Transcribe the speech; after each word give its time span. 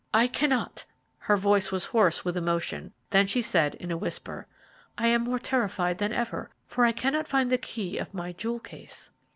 "I 0.15 0.25
cannot." 0.25 0.83
Her 1.19 1.37
voice 1.37 1.71
was 1.71 1.85
hoarse 1.85 2.25
with 2.25 2.35
emotion, 2.35 2.91
then 3.11 3.27
she 3.27 3.39
said, 3.43 3.75
in 3.75 3.91
a 3.91 3.97
whisper: 3.97 4.47
"I 4.97 5.05
am 5.09 5.21
more 5.25 5.37
terrified 5.37 5.99
than 5.99 6.11
ever, 6.11 6.49
for 6.65 6.85
I 6.85 6.91
cannot 6.91 7.27
find 7.27 7.51
the 7.51 7.59
key 7.59 7.99
of 7.99 8.11
my 8.11 8.31
jewel 8.31 8.57
case." 8.59 9.11